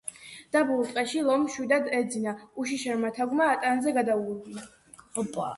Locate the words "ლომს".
1.27-1.43